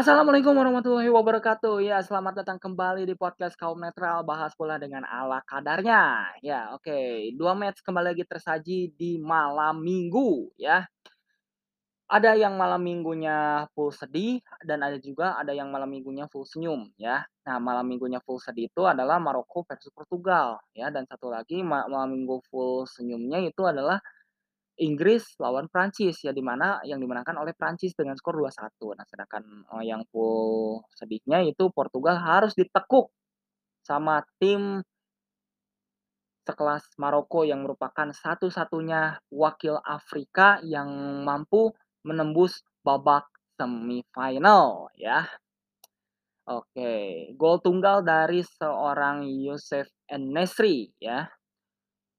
[0.00, 1.84] Assalamualaikum warahmatullahi wabarakatuh.
[1.84, 6.24] Ya, selamat datang kembali di podcast Kaum Netral, bahas bola dengan ala kadarnya.
[6.40, 7.28] Ya, oke.
[7.36, 10.88] Dua match kembali lagi tersaji di malam Minggu, ya.
[12.08, 16.88] Ada yang malam Minggunya full sedih dan ada juga ada yang malam Minggunya full senyum,
[16.96, 17.20] ya.
[17.44, 21.84] Nah, malam Minggunya full sedih itu adalah Maroko versus Portugal, ya, dan satu lagi ma
[21.92, 24.00] malam Minggu full senyumnya itu adalah
[24.80, 28.96] Inggris lawan Prancis, ya di mana yang dimenangkan oleh Prancis dengan skor 2-1.
[28.96, 29.44] Nah, sedangkan,
[29.76, 33.12] eee, yang full sedihnya itu Portugal harus ditekuk
[33.84, 34.80] sama tim
[36.48, 40.88] sekelas Maroko yang merupakan satu-satunya wakil Afrika yang
[41.22, 41.70] mampu
[42.02, 43.28] menembus babak
[43.60, 45.28] semifinal ya.
[46.48, 51.28] Oke, gol tunggal dari seorang Youssef En-Nesyri ya.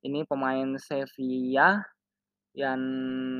[0.06, 1.82] Ini pemain Sevilla
[2.55, 2.80] dan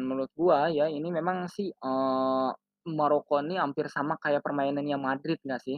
[0.08, 2.50] menurut gua ya ini memang sih, eee,
[2.98, 5.78] Maroko ini hampir sama kayak permainannya Madrid nggak sih?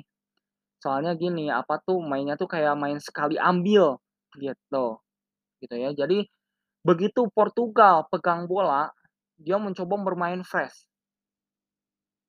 [0.83, 3.97] Soalnya gini, apa tuh, mainnya tuh kayak main sekali ambil
[4.37, 4.85] gitu,
[5.63, 5.91] gitu ya.
[5.95, 6.25] Jadi
[6.87, 8.89] begitu Portugal pegang bola,
[9.39, 10.77] dia mencoba bermain fresh,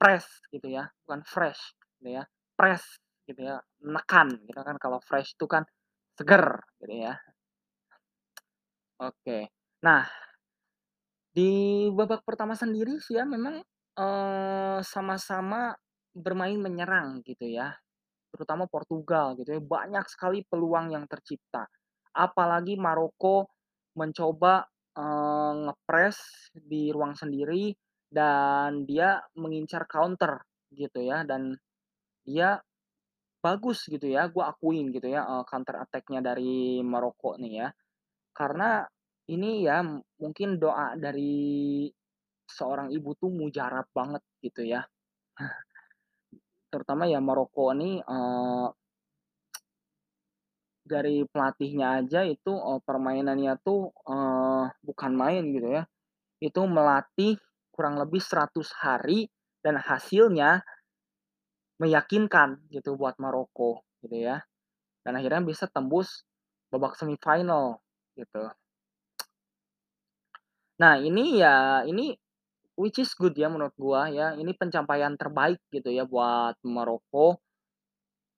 [0.00, 1.60] press gitu ya, bukan fresh
[2.00, 2.24] gitu ya,
[2.58, 2.84] press
[3.26, 5.64] gitu ya, menekan gitu kan, kalau fresh itu kan
[6.18, 6.44] seger
[6.82, 7.14] gitu ya.
[8.98, 9.50] Oke.
[9.86, 10.06] Nah,
[11.34, 11.50] di
[11.92, 13.60] babak pertama sendiri sih ya memang,
[13.98, 15.74] eee, sama-sama
[16.14, 17.74] bermain menyerang gitu ya.
[18.34, 21.66] Terutama Portugal gitu ya, banyak sekali peluang yang tercipta.
[22.16, 23.50] Apalagi Maroko
[23.98, 24.64] mencoba,
[24.98, 26.18] eee, ngepres
[26.56, 27.74] di ruang sendiri
[28.10, 30.42] dan dia mengincar counter
[30.74, 31.54] gitu ya, dan
[32.26, 32.58] dia
[33.44, 37.68] bagus gitu ya, gue akuin gitu ya, eee, counter attack-nya dari Maroko nih ya.
[38.36, 38.84] Karena
[39.32, 39.80] ini ya
[40.20, 41.88] mungkin doa dari
[42.48, 44.84] seorang ibu tuh mujarab banget gitu ya.
[46.72, 48.66] Terutama ya Maroko ini, eee
[50.84, 55.82] Dari pelatihnya aja itu, eee, permainannya tuh, eee, bukan main gitu ya.
[56.42, 57.40] Itu melatih
[57.72, 59.28] kurang lebih 100 hari
[59.64, 60.64] dan hasilnya
[61.82, 64.38] meyakinkan gitu buat Maroko gitu ya.
[65.04, 66.24] Dan akhirnya bisa tembus
[66.72, 67.82] babak semifinal
[68.18, 68.50] gitu.
[70.80, 72.10] Nah ini ya ini
[72.78, 77.38] which is good ya menurut gua ya, ini pencapaian terbaik gitu ya buat Maroko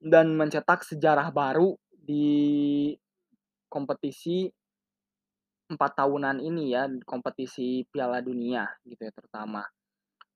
[0.01, 2.93] dan mencetak sejarah baru di
[3.73, 4.53] kompetisi
[5.71, 9.63] 4 tahunan ini ya, kompetisi Piala Dunia gitu ya terutama.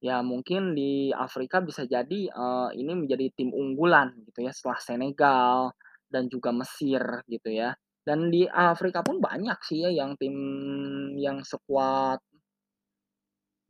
[0.02, 5.72] Ya mungkin di Afrika bisa jadi, eee, ini menjadi tim unggulan gitu ya setelah Senegal
[6.12, 7.74] dan juga Mesir gitu ya.
[8.10, 10.34] Dan di Afrika pun banyak sih ya yang tim
[11.14, 12.18] yang sekuat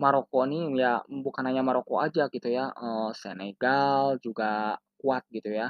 [0.02, 0.92] Maroko nih ya
[1.26, 5.68] bukan hanya Maroko aja gitu ya, eee, Senegal juga kuat gitu ya,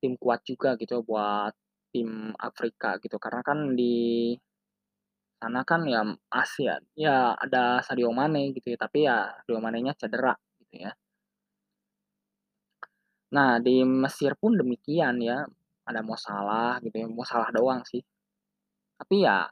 [0.00, 1.52] tim kuat juga gitu buat
[1.94, 2.10] tim
[2.48, 3.16] Afrika gitu.
[3.24, 3.94] Karena kan di
[5.42, 6.00] Sana kan ya
[6.42, 10.90] Asia, ya ada Sadio Mane gitu ya, tapi ya Sadio Manenya cedera gitu ya.
[13.36, 15.48] Nah di Mesir pun demikian ya,
[15.88, 18.02] ada Mo Salah gitu ya, Mo Salah doang sih.
[19.00, 19.46] Tapi ya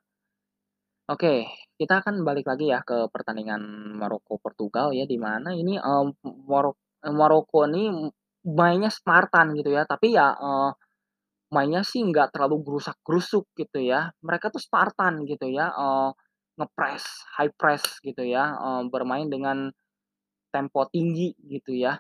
[1.11, 1.35] oke,
[1.81, 3.63] kita akan balik lagi ya ke pertandingan
[4.01, 6.09] Maroko Portugal ya, di mana ini, mmm,
[6.51, 7.83] Marok eee, Maroko ini
[8.47, 10.71] mainnya Spartan gitu ya, tapi ya, eee,
[11.57, 14.11] mainnya sih nggak terlalu gerusak-gerusuk gitu ya.
[14.27, 16.11] Mereka tuh Spartan gitu ya, eee,
[16.61, 17.05] nge-press,
[17.39, 19.71] high press gitu ya, eee, bermain dengan
[20.55, 21.99] tempo tinggi gitu ya,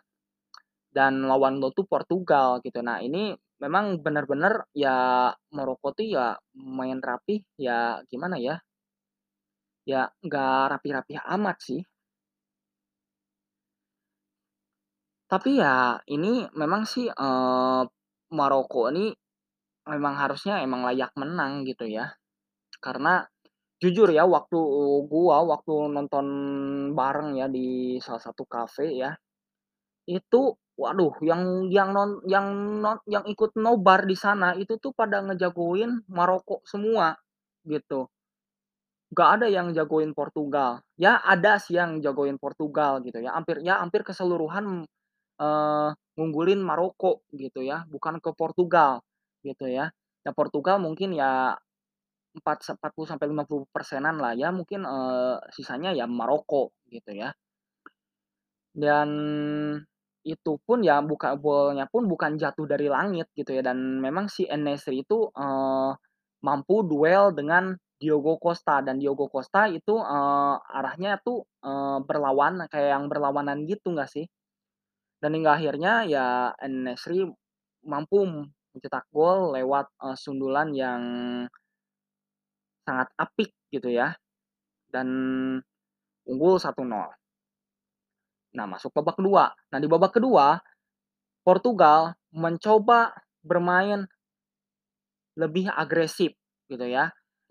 [0.96, 2.80] dan lawan lo tuh Portugal gitu.
[2.82, 4.94] Nah ini memang benar-benar ya
[5.56, 6.26] Maroko tuh ya
[6.78, 8.56] main rapih, ya gimana ya,
[9.90, 11.80] ya nggak rapi-rapi amat sih.
[15.30, 17.82] Tapi ya ini memang sih, eee,
[18.38, 19.10] Maroko ini
[19.92, 22.06] memang harusnya emang layak menang gitu ya.
[22.84, 23.22] Karena
[23.82, 24.58] jujur ya waktu
[25.12, 26.26] gua waktu nonton
[26.98, 29.12] bareng ya di salah satu kafe ya,
[30.08, 30.40] itu
[30.80, 31.42] waduh yang
[31.76, 32.46] yang non yang
[32.84, 37.14] non yang ikut nobar di sana itu tuh pada ngejagoin Maroko semua
[37.68, 38.08] gitu.
[39.10, 40.86] Nggak ada yang jagoin Portugal.
[40.94, 44.86] Ya ada sih yang jagoin Portugal gitu ya, hampir ya hampir keseluruhan,
[45.38, 45.88] eee,
[46.18, 49.02] ngunggulin Maroko gitu ya, bukan ke Portugal
[49.46, 49.90] gitu ya.
[50.26, 51.54] Ya Portugal mungkin ya
[52.36, 57.34] empat se 40 sampai 50 persenan lah ya mungkin, eee, sisanya ya Maroko gitu ya.
[58.74, 59.10] Dan
[60.26, 64.44] itu pun ya buka bolnya pun bukan jatuh dari langit gitu ya dan memang si
[64.48, 65.90] En-Nesyri itu, eee,
[66.44, 72.90] mampu duel dengan Diogo Costa dan Diogo Costa itu, eee, arahnya tuh, eee, berlawanan kayak
[73.00, 74.26] yang berlawanan gitu nggak sih?
[75.22, 76.26] Dan hingga akhirnya ya
[76.60, 77.28] En-Nesyri
[77.88, 78.24] mampu
[78.74, 81.02] mencetak gol lewat, eee, sundulan yang
[82.86, 84.16] sangat apik gitu ya,
[84.94, 85.08] dan
[86.28, 87.19] unggul 1-0.
[88.56, 89.54] Nah, masuk babak kedua.
[89.70, 90.58] Nah, di babak kedua,
[91.46, 93.14] Portugal mencoba
[93.44, 94.06] bermain
[95.38, 96.34] lebih agresif
[96.70, 97.10] gitu ya.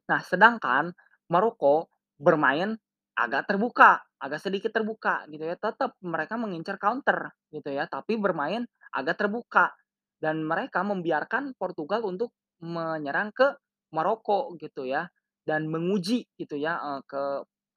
[0.10, 0.92] Nah, sedangkan
[1.31, 1.88] Maroko
[2.19, 2.75] bermain
[3.16, 5.56] agak terbuka, agak sedikit terbuka gitu ya.
[5.60, 8.66] Tetap mereka mengincar counter gitu ya, tapi bermain
[8.96, 9.72] agak terbuka
[10.19, 13.56] dan mereka membiarkan Portugal untuk menyerang ke
[13.96, 15.07] Maroko gitu ya
[15.48, 17.24] dan menguji gitu ya, eee, ke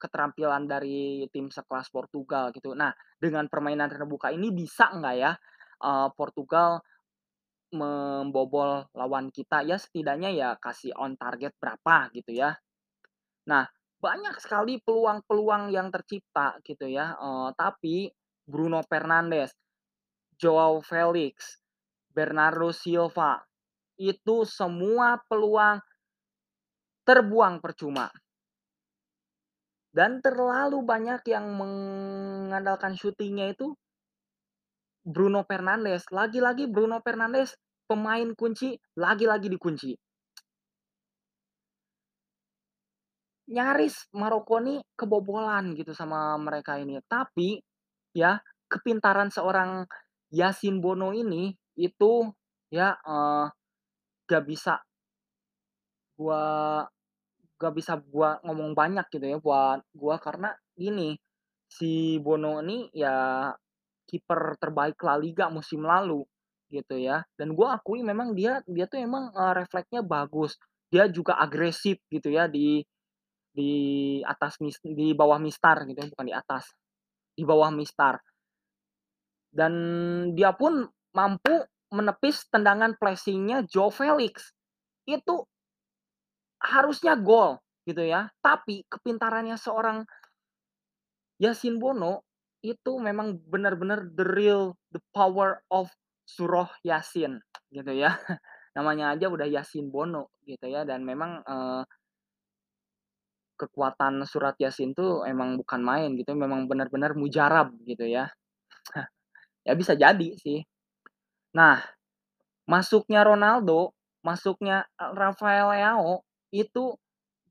[0.03, 2.75] keterampilan dari tim sekelas Portugal gitu.
[2.75, 2.91] Nah,
[3.23, 5.31] dengan permainan terbuka ini bisa nggak ya,
[5.87, 6.83] eee, Portugal
[7.73, 12.51] membobol lawan kita ya setidaknya ya kasih on target berapa gitu ya.
[13.51, 13.65] Nah,
[14.03, 17.95] banyak sekali peluang-peluang yang tercipta gitu ya, eee, tapi
[18.47, 19.51] Bruno Fernandes,
[20.41, 21.59] Joao Felix,
[22.13, 23.41] Bernardo Silva,
[23.99, 25.79] itu semua peluang
[27.07, 28.07] terbuang percuma.
[29.93, 33.77] Dan terlalu banyak yang mengandalkan syutingnya itu
[35.05, 36.03] Bruno Fernandes.
[36.11, 37.55] Lagi-lagi Bruno Fernandes
[37.87, 39.91] pemain kunci, lagi-lagi dikunci.
[43.51, 46.95] Nyaris Maroko nih kebobolan gitu sama mereka ini.
[47.03, 47.59] Tapi
[48.15, 48.39] ya
[48.71, 49.83] kepintaran seorang
[50.31, 52.27] Yasin Bono ini itu
[52.71, 53.45] ya, eee,
[54.29, 54.81] gak bisa
[56.17, 56.41] gua
[57.63, 61.15] gak bisa gua ngomong banyak gitu ya buat gua karena gini,
[61.71, 63.49] si Bono ini ya
[64.09, 66.23] kiper terbaik La Liga musim lalu
[66.73, 70.57] gitu ya, dan gua akui memang dia dia tuh emang, eee, refleksnya bagus.
[70.91, 72.83] Dia juga agresif gitu ya di
[73.53, 73.71] di
[74.25, 76.65] atas di bawah mistar gitu ya, bukan di atas,
[77.37, 78.19] di bawah mistar.
[79.53, 79.73] Dan
[80.33, 81.53] dia pun mampu
[81.93, 84.49] menepis tendangan pressing-nya Joao Felix.
[85.05, 85.45] Itu
[86.63, 90.07] harusnya gol gitu ya, tapi kepintarannya seorang
[91.41, 92.21] Yasin Bono
[92.63, 95.89] itu memang benar-benar the real, the power of
[96.23, 97.41] Surah Yasin
[97.73, 98.15] gitu ya.
[98.77, 101.83] Namanya aja udah Yasin Bono gitu ya dan memang, eee
[103.59, 108.29] kekuatan surat Yasin tuh emang bukan main gitu, memang benar-benar mujarab gitu ya.
[109.67, 110.65] Ya bisa jadi sih.
[111.55, 111.79] Nah,
[112.69, 113.93] masuknya Ronaldo,
[114.25, 116.23] masuknya, eee, Rafael Leao
[116.53, 116.93] itu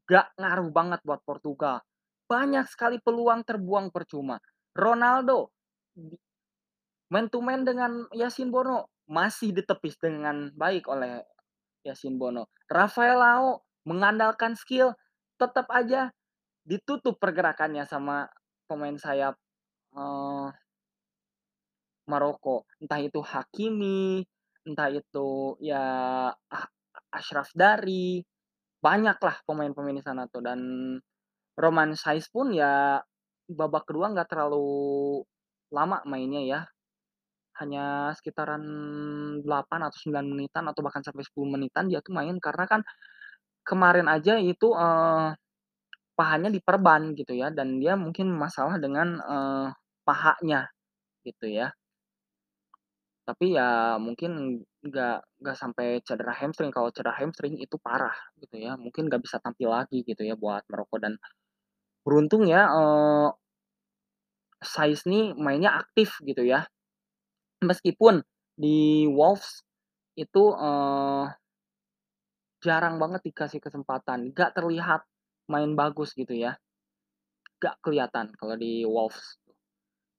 [0.06, 1.82] gak ngaruh banget buat Portugal.
[2.30, 4.38] Banyak sekali peluang terbuang percuma.
[4.72, 5.52] Ronaldo
[7.12, 11.20] man to man dengan Yasin Bono, masih ditepis dengan baik oleh
[11.84, 12.48] Yasin Bono.
[12.70, 14.96] Rafael Leao mengandalkan skill,
[15.36, 16.08] tetap aja
[16.64, 18.30] ditutup pergerakannya sama
[18.70, 19.34] pemain sayap,
[19.96, 20.48] eee,
[22.10, 22.66] Maroko.
[22.82, 24.22] Entah itu Hakimi,
[24.66, 25.84] entah itu ya
[26.50, 26.66] Ah
[27.12, 27.50] Achraf
[28.82, 30.58] Banyaklah pemain-pemain di sana tuh dan
[31.58, 32.98] Romain Saiss pun ya
[33.46, 34.66] babak kedua nggak terlalu
[35.70, 36.60] lama mainnya ya,
[37.62, 38.64] hanya sekitaran
[39.46, 42.82] 8 atau 9 menitan atau bahkan sampai 10 menitan dia tuh main karena kan
[43.66, 45.34] kemarin aja itu, eee,
[46.18, 49.68] pahanya diperban gitu ya dan dia mungkin masalah dengan, eee,
[50.08, 50.68] pahanya
[51.26, 51.74] gitu ya.
[53.28, 58.74] Tapi ya mungkin nggak nggak sampai cedera hamstring, kalau cedera hamstring itu parah gitu ya,
[58.74, 61.14] mungkin nggak bisa tampil lagi gitu ya buat Maroko dan
[62.06, 63.34] beruntung ya, eee
[64.62, 66.68] Saiss nih mainnya aktif gitu ya.
[67.64, 68.22] Meskipun
[68.58, 69.64] di Wolves
[70.18, 71.34] itu, eee
[72.62, 75.02] jarang banget dikasih kesempatan, nggak terlihat
[75.50, 76.54] main bagus gitu ya.
[77.62, 79.38] Nggak kelihatan kalau di Wolves.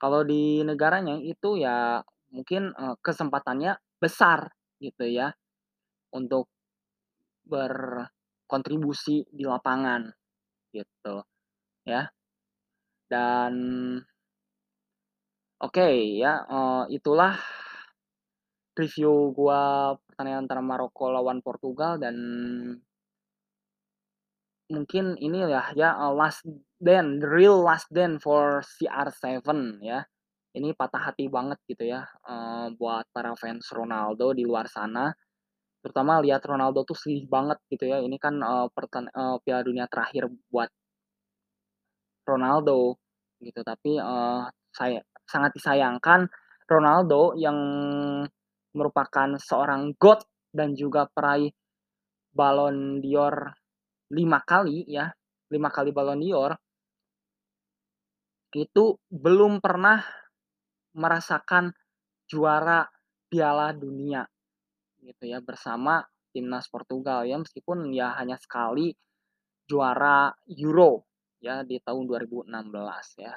[0.02, 2.04] Kalau di negaranya itu ya
[2.36, 3.74] mungkin, eee, kesempatannya
[4.04, 4.52] besar
[4.84, 5.30] gitu ya,
[6.18, 6.46] untuk
[7.52, 10.02] berkontribusi di lapangan
[10.76, 11.24] gitu
[11.88, 12.10] ya.
[13.12, 13.56] Dan
[15.66, 15.88] oke
[16.22, 17.34] ya, eee, itulah
[18.80, 19.60] review gua
[20.06, 22.16] pertandingan antara Maroko lawan Portugal dan
[24.74, 26.42] mungkin ini ya ya, eee, last
[26.88, 28.44] dance, the real last dance for
[28.76, 30.00] CR7 ya.
[30.54, 35.10] Ini patah hati banget gitu ya, eee, buat para fans Ronaldo di luar sana,
[35.82, 39.86] terutama lihat Ronaldo tuh sedih banget gitu ya, ini kan, eee, perten eee, Piala Dunia
[39.90, 40.70] terakhir buat
[42.28, 42.96] Ronaldo
[43.44, 44.42] gitu, tapi, eee,
[44.72, 46.28] saya sangat disayangkan
[46.72, 47.58] Ronaldo yang
[48.74, 50.24] merupakan seorang GOAT
[50.56, 51.52] dan juga peraih
[52.34, 53.54] Ballon d'Or
[54.14, 55.10] 5 kali ya,
[55.54, 56.54] 5 kali Ballon d'Or
[58.54, 60.06] itu belum pernah
[60.98, 61.74] merasakan
[62.32, 62.86] juara
[63.32, 64.24] Piala Dunia
[65.04, 66.02] gitu ya bersama
[66.34, 68.94] timnas Portugal ya meskipun ya hanya sekali
[69.70, 70.32] juara
[70.64, 71.06] Euro
[71.44, 73.36] ya di tahun 2016 ya.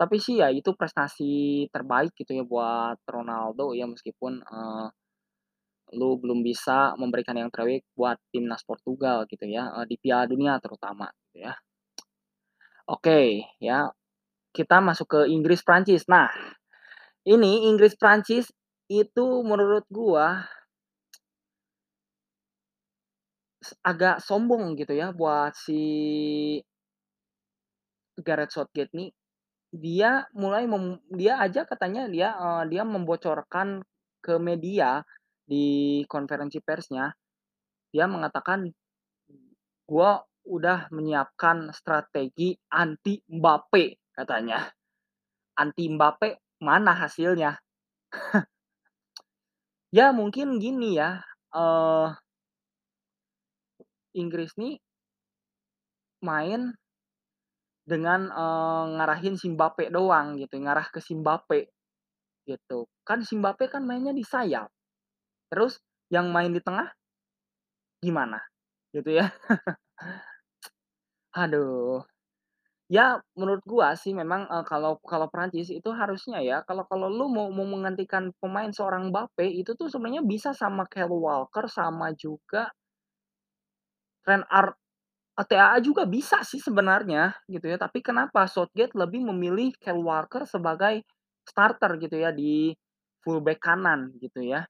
[0.00, 4.86] Tapi sih ya itu prestasi terbaik gitu ya buat Ronaldo ya meskipun, eee,
[5.98, 10.54] lu belum bisa memberikan yang terbaik buat timnas Portugal gitu ya, eee, di Piala Dunia
[10.64, 11.54] terutama gitu ya.
[12.90, 13.90] Oke ya,
[14.56, 16.04] kita masuk ke Inggris, Prancis.
[16.08, 16.28] Nah,
[17.28, 18.50] ini Inggris, Prancis
[18.90, 20.46] itu menurut gua
[23.86, 25.78] agak sombong gitu ya buat si
[28.20, 29.08] Gareth Southgate nih,
[29.72, 33.80] dia mulai mem dia aja katanya dia, eee, dia membocorkan
[34.24, 35.04] ke media
[35.48, 37.12] di konferensi persnya,
[37.94, 38.68] dia mengatakan,
[39.88, 44.72] "Gua udah menyiapkan strategi anti Mbappe," katanya.
[45.58, 47.58] Anti Mbappe mana hasilnya?
[49.92, 51.20] Ya mungkin gini ya,
[51.52, 52.16] eee
[54.14, 54.78] Inggris nih
[56.22, 56.74] main
[57.86, 61.66] dengan, eee, ngarahin si Mbappe doang gitu, ngarah ke si Mbappe,
[62.48, 62.86] gitu.
[63.06, 64.70] Kan si Mbappe kan mainnya di sayap,
[65.52, 65.80] terus
[66.12, 66.90] yang main di tengah
[68.02, 68.42] gimana?
[68.90, 69.30] Gitu ya.
[71.34, 72.04] Aduh.
[72.90, 77.30] Ya menurut gua sih memang, eee, kalau kalau Prancis itu harusnya ya, kalau kalau lu
[77.30, 82.72] mau mau menggantikan pemain seorang Mbappe itu tuh sebenarnya bisa sama Kyle Walker sama juga
[84.26, 84.70] Trent Ar
[85.48, 91.02] TAA juga bisa sih sebenarnya gitu ya, tapi kenapa Southgate lebih memilih Kyle Walker sebagai
[91.48, 92.70] starter gitu ya di
[93.24, 94.62] fullback kanan gitu ya.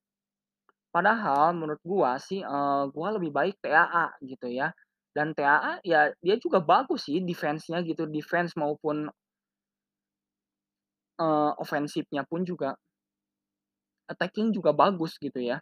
[0.94, 4.70] Padahal menurut gua sih, eee, gua lebih baik TAA gitu ya,
[5.16, 9.08] dan TAA ya dia juga bagus sih defense-nya gitu, defense maupun
[11.20, 12.68] eee, ofensifnya pun juga
[14.12, 15.58] attacking juga bagus gitu ya.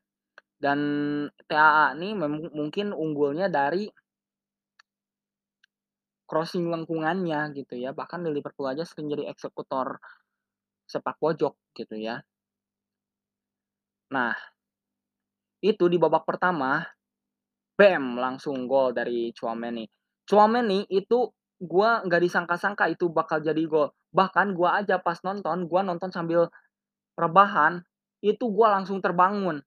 [0.64, 0.80] Dan
[1.49, 1.87] TAA
[2.21, 3.85] memu mungkin unggulnya dari
[6.30, 9.87] crossing lengkungannya gitu ya, bahkan di Liverpool aja sering jadi eksekutor
[10.92, 12.16] sepak pojok gitu ya.
[14.11, 14.35] Nah,
[15.61, 16.85] itu di babak pertama,
[17.80, 19.88] bam langsung gol dari Tchouaméni.
[20.28, 23.88] Tchouaméni itu gua nggak disangka-sangka itu bakal jadi gol.
[24.12, 26.52] Bahkan gua aja pas nonton, gua nonton sambil
[27.16, 27.80] rebahan,
[28.20, 29.64] itu gua langsung terbangun.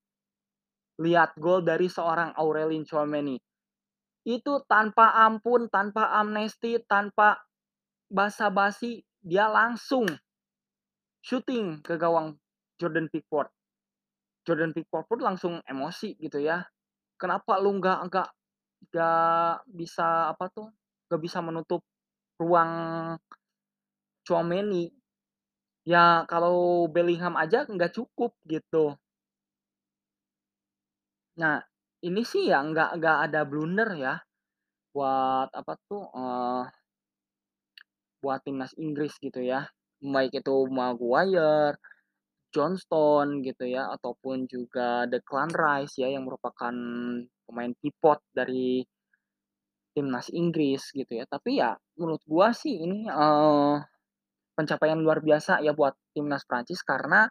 [1.01, 3.41] Lihat gol dari seorang Aurelien Tchouaméni.
[4.29, 7.41] Itu tanpa ampun, tanpa amnesti, tanpa
[8.13, 10.05] basa-basi, dia langsung
[11.25, 12.37] shooting ke gawang
[12.77, 13.49] Jordan Pickford.
[14.45, 16.61] Jordan Pickford pun langsung emosi gitu ya.
[17.23, 18.27] Kenapa lu nggak nggak
[18.91, 20.67] nggak bisa apa tuh,
[21.07, 21.81] nggak bisa menutup
[22.41, 22.73] ruang
[24.23, 24.83] Tchouaméni.
[25.87, 28.95] Ya kalau Bellingham aja nggak cukup gitu.
[31.41, 31.57] Nah,
[32.07, 34.13] ini sih ya nggak nggak ada blunder ya,
[34.95, 36.63] buat apa tuh, eee
[38.23, 39.67] buat timnas Inggris gitu ya.
[39.99, 41.75] Baik itu Maguire,
[42.53, 46.73] Johnstone gitu ya, ataupun juga Declan Rice ya yang merupakan
[47.47, 48.85] pemain pivot dari
[49.95, 51.25] timnas Inggris gitu ya.
[51.29, 53.75] Tapi ya menurut gua sih ini, eee,
[54.57, 57.29] pencapaian luar biasa ya buat timnas Prancis karena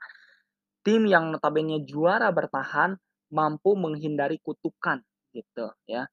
[0.87, 2.97] tim yang notabene juara bertahan
[3.35, 5.01] mampu menghindari kutukan
[5.37, 6.07] gitu ya.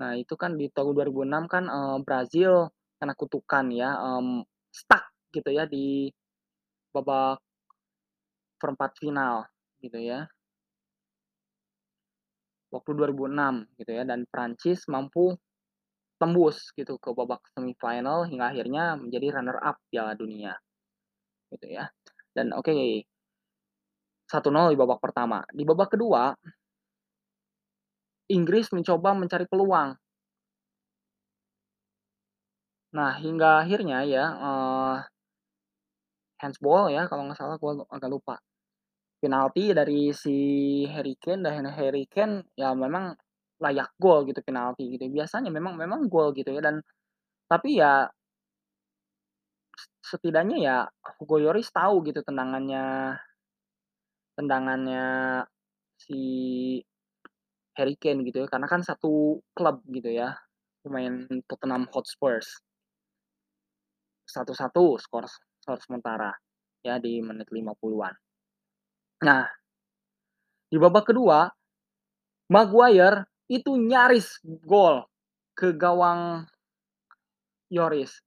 [0.00, 5.50] Nah itu kan di tahun 2006 kan, eee, Brazil kena kutukan ya, mmm, stuck gitu
[5.54, 6.10] ya di
[6.94, 7.40] babak
[8.62, 9.44] perempat final
[9.82, 10.30] gitu ya.
[12.72, 15.36] Waktu 2006 gitu ya dan Prancis mampu
[16.20, 20.54] tembus gitu ke babak semifinal hingga akhirnya menjadi runner up Piala Dunia,
[21.52, 21.88] gitu ya.
[22.36, 22.72] Dan oke,
[24.30, 25.42] 1-0 di babak pertama.
[25.50, 26.34] Di babak kedua
[28.30, 29.98] Inggris mencoba mencari peluang.
[32.92, 35.08] Nah, hingga akhirnya ya, eee
[36.40, 38.34] handsball ya kalau nggak salah gua agak lupa.
[39.22, 40.36] Penalti dari si
[40.90, 43.14] Harry Kane dan Harry Kane ya memang
[43.62, 45.06] layak gol gitu penalti gitu.
[45.06, 46.82] Biasanya memang memang gol gitu ya dan
[47.46, 48.10] tapi ya
[50.02, 50.76] setidaknya ya
[51.22, 53.14] Hugo Lloris tahu gitu tendangannya
[54.34, 55.04] tendangannya
[56.00, 56.20] si
[57.78, 60.36] Harry Kane gitu ya, karena kan satu klub gitu ya,
[60.84, 62.60] pemain Tottenham Hotspurs.
[64.28, 65.24] 1-1 skor
[65.62, 66.30] skor sementara,
[66.86, 68.14] ya di menit 50-an.
[69.22, 69.46] Nah,
[70.66, 71.46] di babak kedua,
[72.50, 75.06] Maguire itu nyaris gol
[75.54, 76.44] ke gawang
[77.72, 78.20] Lloris.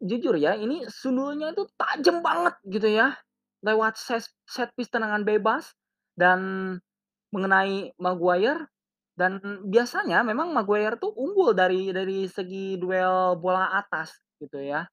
[0.00, 3.12] jujur ya, ini sundulnya itu tajam banget gitu ya,
[3.60, 5.76] lewat ses set piece tendangan bebas
[6.16, 6.40] dan
[7.30, 8.66] mengenai Maguire
[9.14, 14.88] dan biasanya memang Maguire tuh unggul dari dari segi duel bola atas gitu ya.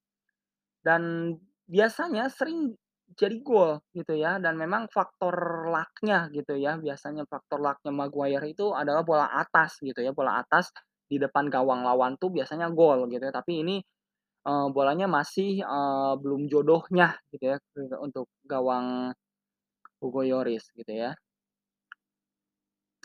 [0.83, 1.31] Dan
[1.67, 2.73] biasanya sering
[3.19, 5.35] jadi gol gitu ya dan memang faktor
[5.71, 10.71] luck-nya gitu ya, biasanya faktor luck-nya Maguire itu adalah bola atas gitu ya, bola atas
[11.07, 13.33] di depan gawang lawan tuh biasanya gol gitu ya.
[13.35, 13.75] Tapi ini,
[14.47, 17.57] eee, bolanya masih, eee, belum jodohnya gitu ya,
[18.03, 19.11] untuk gawang
[20.01, 21.13] Hugo Lloris gitu ya.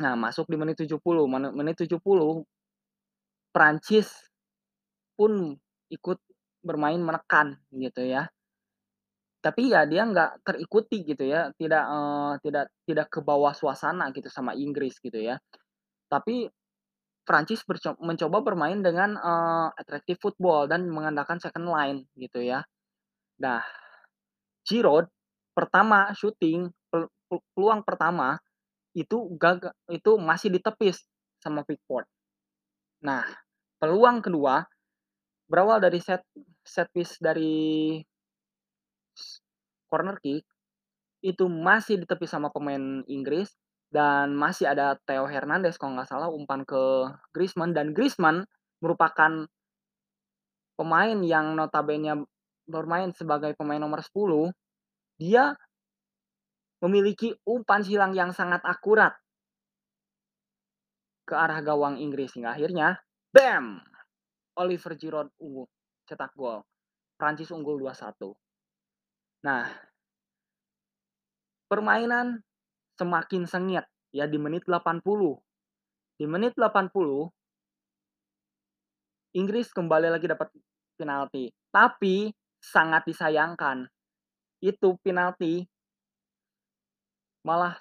[0.01, 2.49] Nah, masuk di menit 70, mene menit 70
[3.55, 4.09] Prancis
[5.15, 5.57] pun
[5.93, 6.19] ikut
[6.65, 8.29] bermain menekan gitu ya.
[9.43, 14.31] Tapi ya dia nggak terikuti gitu ya, tidak, eee, tidak tidak ke bawah suasana gitu
[14.31, 15.35] sama Inggris gitu ya.
[16.11, 16.49] Tapi
[17.27, 17.63] Prancis
[18.03, 22.63] mencoba bermain dengan, eee, attractive football dan mengandalkan second line gitu ya.
[23.43, 23.63] Nah,
[24.67, 25.07] Giroud
[25.55, 26.11] pertama
[26.91, 26.99] pe
[27.57, 28.37] peluang pertama
[28.97, 31.03] itu gaga itu masih ditepis
[31.43, 32.07] sama Pickford.
[33.07, 33.25] Nah,
[33.83, 34.63] peluang kedua
[35.51, 36.23] berawal dari set
[36.65, 37.99] set piece dari
[39.93, 40.49] corner kick,
[41.21, 43.53] itu masih ditepis sama pemain Inggris
[43.93, 48.49] dan masih ada Theo Hernandez kalau nggak salah umpan ke Griezmann dan Griezmann
[48.81, 49.45] merupakan
[50.81, 52.25] pemain yang notabene
[52.65, 54.49] bermain sebagai pemain nomor 10,
[55.21, 55.53] dia
[56.81, 59.13] memiliki umpan silang yang sangat akurat
[61.23, 62.99] ke arah gawang Inggris hingga akhirnya
[63.31, 63.79] bam!
[64.53, 65.65] Oliver Giroud unggul,
[66.05, 66.61] cetak gol.
[67.17, 68.42] Prancis unggul 2-1.
[69.43, 69.67] Nah
[71.67, 72.43] permainan
[73.01, 75.03] semakin sengit ya di menit 80.
[76.21, 77.33] Di menit 80
[79.33, 80.53] Inggris kembali lagi dapat
[81.01, 82.29] penalti, tapi
[82.61, 83.89] sangat disayangkan,
[84.61, 85.65] itu penalti
[87.43, 87.81] malah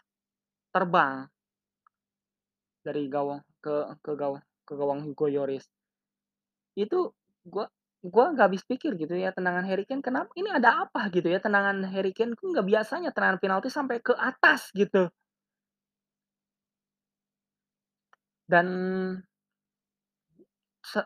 [0.71, 1.27] terbang
[2.81, 5.67] dari gawang ke ke gawang ke gawang Hugo Lloris.
[6.73, 7.11] Itu
[7.45, 7.67] gua
[8.03, 11.37] gua nggak habis pikir gitu ya tendangan Harry Kane kenapa ini ada apa gitu ya
[11.37, 15.11] tendangan Harry Kane kan nggak biasanya tendangan penalti sampai ke atas gitu.
[18.49, 18.67] Dan
[20.81, 21.01] se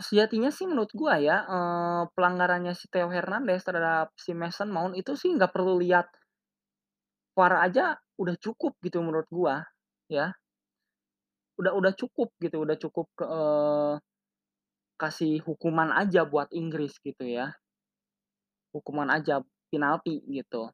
[0.00, 5.12] sejatinya sih menurut gua ya, eee, pelanggarannya si Theo Hernandez terhadap si Mason Mount itu
[5.20, 6.06] sih nggak perlu lihat
[7.36, 9.62] VAR aja udah cukup gitu menurut gua,
[10.10, 10.34] ya.
[11.58, 13.92] Udah udah cukup gitu, udah cukup ke eee,
[15.02, 17.56] kasih hukuman aja buat Inggris gitu ya.
[18.74, 20.70] Hukuman aja, penalti gitu.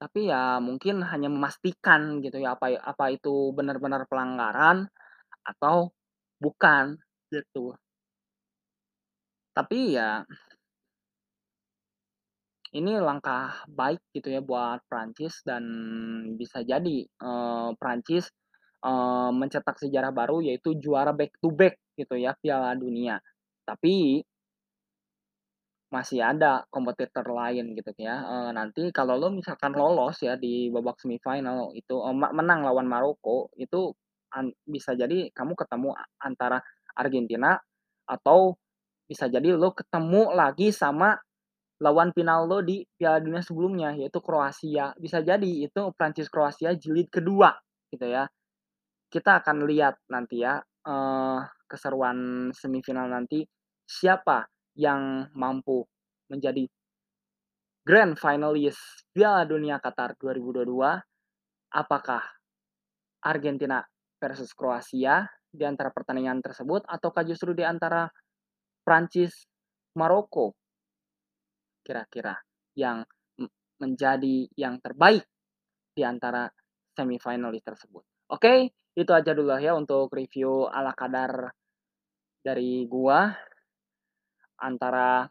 [0.00, 4.84] Tapi ya mungkin hanya memastikan gitu ya, apa apa itu benar-benar pelanggaran
[5.44, 5.92] atau
[6.42, 6.96] bukan,
[7.32, 7.76] gitu.
[9.56, 10.20] Tapi ya
[12.74, 15.62] ini langkah baik gitu ya buat Prancis dan
[16.34, 18.26] bisa jadi, eee, Prancis,
[18.82, 23.18] eee, mencetak sejarah baru yaitu juara back to back gitu ya Piala Dunia.
[23.66, 24.22] Tapi
[25.94, 30.98] masih ada kompetitor lain gitu ya, eee, nanti kalau lo misalkan lolos ya di babak
[30.98, 33.94] semifinal itu, me menang lawan Maroko, itu
[34.34, 36.58] an bisa jadi kamu ketemu antara
[36.98, 37.54] Argentina
[38.10, 38.58] atau
[39.06, 41.14] bisa jadi lo ketemu lagi sama
[41.82, 44.94] lawan final lo di Piala Dunia sebelumnya, yaitu Kroasia.
[44.98, 47.54] Bisa jadi itu Prancis-Kroasia jilid kedua
[47.94, 48.26] gitu ya.
[49.12, 53.42] Kita akan lihat nanti ya, eee, keseruan semifinal nanti,
[53.86, 54.46] siapa
[54.78, 55.86] yang mampu
[56.30, 56.66] menjadi
[57.86, 60.66] grand finalist Piala Dunia Qatar 2022.
[61.76, 62.22] Apakah
[63.26, 63.82] Argentina
[64.18, 68.06] versus Kroasia di antara pertandingan tersebut ataukah justru di antara
[68.82, 69.46] Prancis,
[69.98, 70.54] Maroko?
[71.82, 72.34] Kira-kira
[72.74, 73.06] yang
[73.80, 75.24] menjadi yang terbaik
[75.96, 76.48] di antara
[76.96, 78.04] semifinalis tersebut.
[78.32, 81.52] Oke, itu aja dulu ya untuk review ala kadar
[82.46, 83.34] dari gua
[84.62, 85.26] antara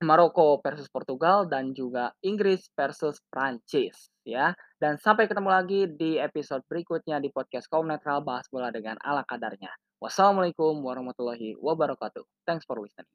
[0.00, 4.56] Maroko versus Portugal dan juga Inggris versus Prancis ya.
[4.80, 9.20] Dan sampai ketemu lagi di episode berikutnya di podcast Kaum Netral Bahas Bola dengan ala
[9.28, 9.68] kadarnya.
[10.00, 12.24] Wassalamualaikum warahmatullahi wabarakatuh.
[12.48, 13.12] Thanks for listening.